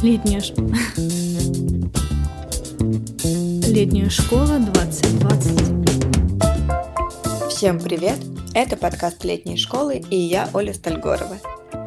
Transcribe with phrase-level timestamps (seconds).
[0.00, 0.54] Летняя, ш...
[3.68, 7.50] Летняя школа 2020.
[7.50, 8.20] Всем привет!
[8.54, 11.38] Это подкаст летней школы и я, Оля Стальгорова.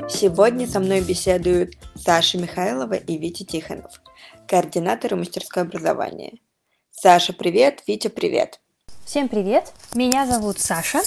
[0.10, 4.02] Сегодня со мной беседуют Саша Михайлова и Витя Тихонов,
[4.46, 6.34] координаторы мастерского образования.
[6.89, 7.82] Саша, привет!
[7.88, 8.59] Витя, привет!
[9.05, 9.71] Всем привет!
[9.96, 11.00] Меня зовут Саша.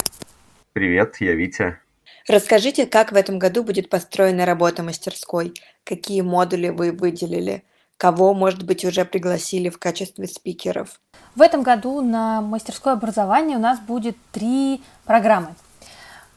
[0.72, 1.83] Привет, я Витя.
[2.26, 5.52] Расскажите, как в этом году будет построена работа мастерской,
[5.84, 7.64] какие модули вы выделили,
[7.98, 11.00] кого, может быть, уже пригласили в качестве спикеров.
[11.34, 15.54] В этом году на мастерское образование у нас будет три программы.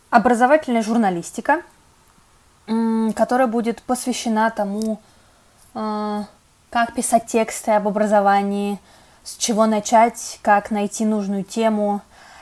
[0.09, 1.61] Образовательная журналистика,
[2.65, 4.99] которая будет посвящена тому,
[5.73, 6.23] э,
[6.69, 8.79] как писать тексты об образовании,
[9.23, 12.01] с чего начать, как найти нужную тему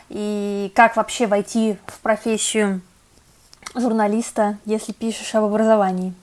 [0.09, 2.81] и как вообще войти в профессию
[3.75, 6.13] журналиста, если пишешь об образовании.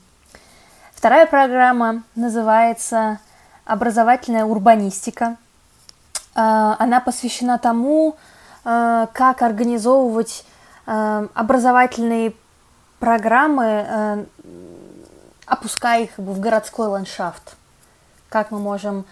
[0.95, 3.19] Вторая программа называется
[3.64, 5.36] «Образовательная урбанистика».
[6.34, 8.17] А, она посвящена тому,
[8.64, 10.47] а, как организовывать
[10.86, 12.34] а, образовательные
[12.98, 14.27] программы,
[15.45, 17.56] опуская их в городской ландшафт.
[18.28, 19.05] Как мы можем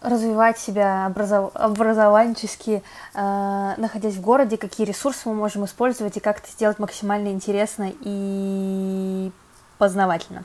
[0.00, 1.50] развивать себя образов...
[1.54, 2.82] образованчески,
[3.14, 7.92] э, находясь в городе, какие ресурсы мы можем использовать и как это сделать максимально интересно
[8.00, 9.30] и
[9.78, 10.44] познавательно.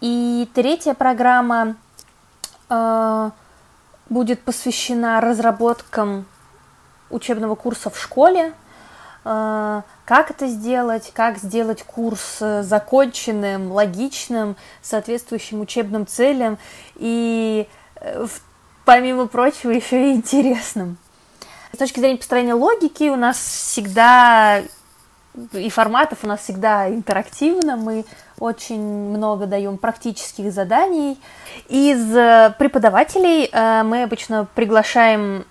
[0.00, 1.76] И третья программа
[2.68, 3.30] э,
[4.08, 6.26] будет посвящена разработкам
[7.10, 8.54] учебного курса в школе,
[9.24, 16.58] э, как это сделать, как сделать курс законченным, логичным, соответствующим учебным целям
[16.96, 18.40] и э, в
[18.92, 20.98] помимо прочего, еще и интересным.
[21.72, 24.60] С точки зрения построения логики у нас всегда
[25.54, 28.04] и форматов у нас всегда интерактивно, мы
[28.38, 31.18] очень много даем практических заданий.
[31.70, 35.46] Из э, преподавателей э, мы обычно приглашаем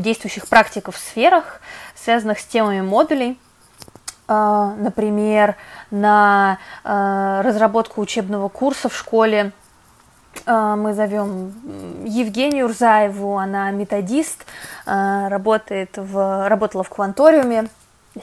[0.00, 1.60] действующих практиков в сферах,
[1.94, 3.38] связанных с темами модулей.
[4.26, 5.56] Э, например,
[5.90, 9.52] на разработку учебного курса в школе
[10.46, 11.54] мы зовем
[12.04, 14.46] Евгению Урзаеву, она методист,
[14.84, 17.68] а, работает в, работала в кванториуме,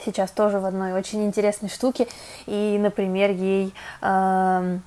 [0.04, 2.08] сейчас тоже в одной очень интересной штуке,
[2.46, 4.78] и, например, ей а,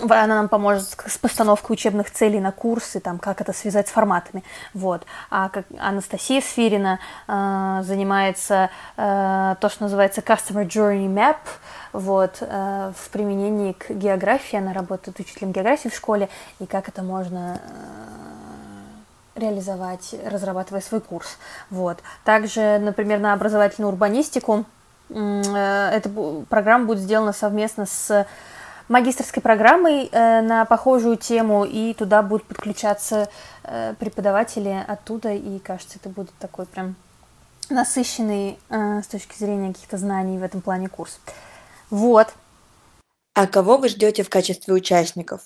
[0.00, 4.42] она нам поможет с постановкой учебных целей на курсы, там, как это связать с форматами.
[4.72, 5.02] Вот.
[5.30, 11.36] А как Анастасия Сфирина э, занимается э, то, что называется Customer Journey Map,
[11.92, 14.56] вот, э, в применении к географии.
[14.56, 16.28] Она работает учителем географии в школе,
[16.58, 21.38] и как это можно э, реализовать, разрабатывая свой курс.
[21.70, 21.98] Вот.
[22.24, 24.64] Также, например, на образовательную урбанистику
[25.08, 26.10] э, эта
[26.48, 28.26] программа будет сделана совместно с
[28.88, 33.28] магистрской программой э, на похожую тему, и туда будут подключаться
[33.62, 36.96] э, преподаватели оттуда, и кажется, это будет такой прям
[37.70, 41.20] насыщенный э, с точки зрения каких-то знаний в этом плане курс.
[41.90, 42.34] Вот.
[43.34, 45.42] А кого вы ждете в качестве участников?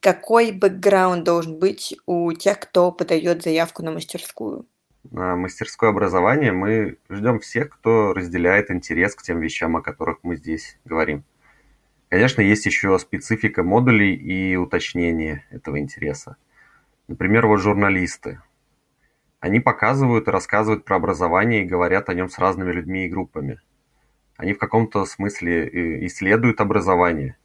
[0.00, 4.66] Какой бэкграунд должен быть у тех, кто подает заявку на мастерскую?
[5.10, 10.36] На мастерское образование мы ждем всех, кто разделяет интерес к тем вещам, о которых мы
[10.36, 11.24] здесь говорим.
[12.10, 16.36] Конечно, есть еще специфика модулей и уточнение этого интереса.
[17.06, 18.42] Например, вот журналисты.
[19.38, 23.60] Они показывают и рассказывают про образование и говорят о нем с разными людьми и группами.
[24.36, 27.36] Они в каком-то смысле э, исследуют образование.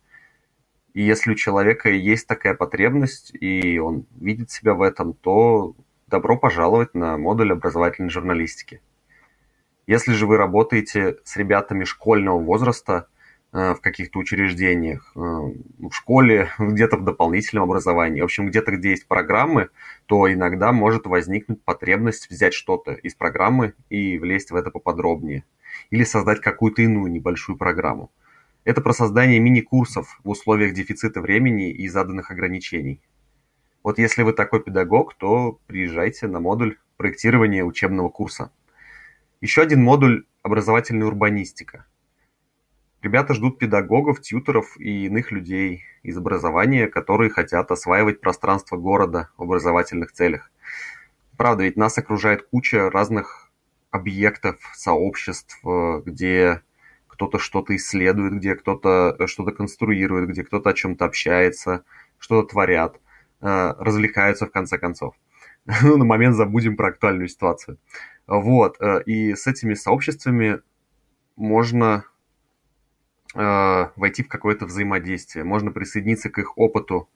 [0.96, 5.76] И если у человека есть такая потребность, и он видит себя в этом, то
[6.08, 8.82] добро пожаловать на модуль образовательной журналистики.
[9.86, 13.06] Если же вы работаете с ребятами школьного возраста–
[13.56, 18.20] в каких-то учреждениях, э, в школе, где-то в дополнительном образовании.
[18.20, 19.70] В общем, где-то, где есть программы,
[20.08, 25.46] то иногда может возникнуть потребность взять что-то из программы и влезть в это поподробнее.
[25.90, 28.12] Или создать какую-то иную небольшую программу.
[28.66, 33.00] Это про создание мини-курсов в условиях дефицита времени и заданных ограничений.
[33.84, 38.52] Вот если вы такой педагог, то приезжайте на модуль проектирования учебного курса.
[39.40, 41.86] Еще один модуль– образовательная урбанистика–
[43.06, 49.44] Ребята ждут педагогов, тьюторов и иных людей из образования, которые хотят осваивать пространство города в
[49.44, 50.50] образовательных целях.
[51.38, 53.52] Правда, ведь нас окружает куча разных
[53.92, 56.64] объектов, сообществ, э, где
[57.06, 61.84] кто-то что-то исследует, где кто-то э, что-то конструирует, где кто-то о чем-то общается,
[62.18, 63.00] что-то творят,
[63.40, 65.14] э, развлекаются в конце концов.
[65.84, 67.78] Ну, на момент забудем про актуальную ситуацию.
[68.26, 70.62] Вот, и с этими сообществами
[71.36, 72.06] можно
[73.36, 77.10] э, войти в какое-то взаимодействие, можно присоединиться к их опыту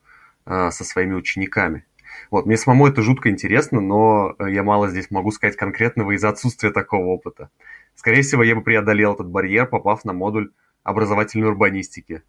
[0.45, 1.85] э, со своими учениками.
[2.31, 6.29] Вот, мне самому это жутко интересно, но э, я мало здесь могу сказать конкретного из-за
[6.29, 7.49] отсутствия такого опыта.
[7.95, 10.51] Скорее всего, я бы преодолел этот барьер, попав на модуль
[10.83, 12.23] образовательной урбанистики.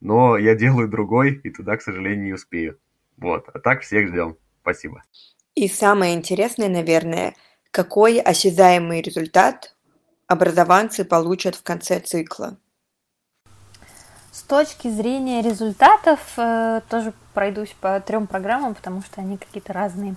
[0.00, 2.78] Но я делаю другой, и туда, к сожалению, не успею.
[3.16, 4.36] Вот, а так всех ждем.
[4.62, 5.02] Спасибо.
[5.54, 7.34] И самое интересное, наверное,
[7.70, 9.76] какой осязаемый результат
[10.26, 12.58] образованцы получат в конце цикла.
[14.32, 20.14] С точки зрения результатов э, тоже пройдусь по трем программам, потому что они какие-то разные.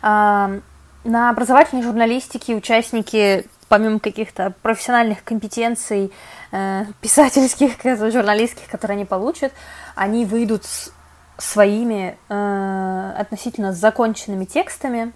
[0.00, 0.60] Э,
[1.02, 6.12] на образовательной журналистике участники, помимо каких-то профессиональных компетенций
[6.52, 9.52] э, писательских, журналистских, которые они получат,
[9.96, 10.92] они выйдут с
[11.38, 15.12] своими э, относительно законченными текстами,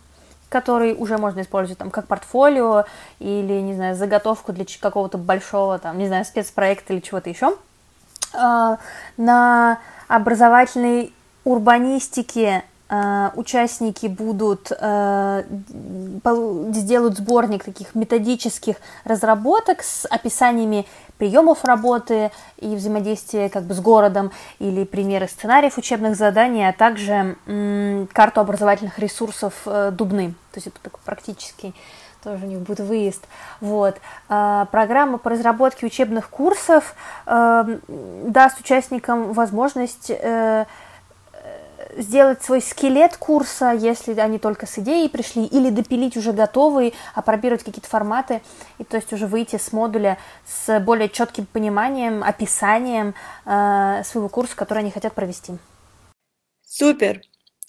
[0.48, 2.86] которые уже можно использовать там как портфолио
[3.20, 7.56] или, не знаю, заготовку для какого-то большого, там, не знаю, спецпроекта или чего-то еще.
[8.34, 8.76] Э,
[9.16, 11.12] на образовательной
[11.44, 15.44] урбанистике э, участники будут э,
[16.72, 20.86] сделают сборник таких методических разработок с описаниями
[21.18, 27.36] приемов работы и взаимодействия как бы с городом или примеры сценариев учебных заданий, а также
[28.12, 30.34] карту образовательных ресурсов Дубны.
[30.52, 31.74] То есть это такой практический
[32.22, 33.22] тоже у них будет выезд.
[33.60, 33.96] Вот.
[34.28, 36.94] А, программа по разработке учебных курсов
[37.26, 40.66] э, даст участникам возможность э,
[41.96, 47.62] сделать свой скелет курса, если они только с идеей пришли, или допилить уже готовый, опробировать
[47.62, 48.42] какие-то форматы,
[48.78, 53.14] и то есть уже выйти с модуля с более четким пониманием, описанием
[53.44, 55.54] э, своего курса, который они хотят провести.
[56.66, 57.20] Супер!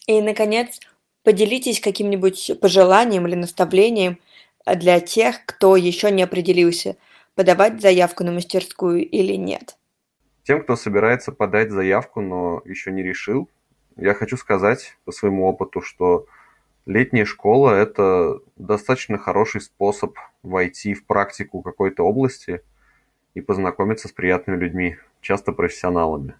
[0.07, 0.79] И, наконец,
[1.23, 4.19] поделитесь каким-нибудь пожеланием или наставлением
[4.65, 6.97] для тех, кто еще не определился,
[7.35, 9.77] подавать заявку на мастерскую или нет.
[10.43, 13.49] Тем, кто собирается подать заявку, но еще не решил,
[13.95, 16.25] я хочу сказать по своему опыту, что
[16.85, 22.61] летняя школа– это достаточно хороший способ войти в практику какой-то области
[23.33, 26.35] и познакомиться с приятными людьми, часто профессионалами.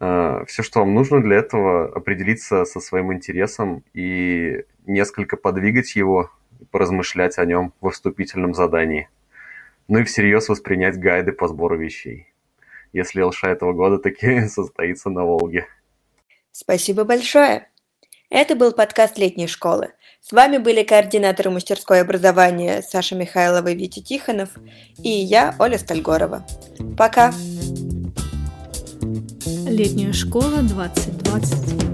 [0.00, 6.30] Э, Все, что вам нужно для этого, определиться со своим интересом и несколько подвигать его,
[6.70, 9.08] поразмышлять о нем во вступительном задании.
[9.88, 12.32] Ну и всерьез воспринять гайды по сбору вещей.
[12.92, 15.66] Если ЛШ этого года таки состоится на Волге.
[16.52, 17.68] Спасибо большое!
[18.30, 19.90] Это был подкаст летней школы.
[20.20, 24.50] С вами были координаторы мастерской образования Саша Михайлова и Витя Тихонов
[24.98, 26.44] и я, Оля Стальгорова.
[26.96, 27.32] Пока!
[29.66, 31.93] Летняя школа 2020.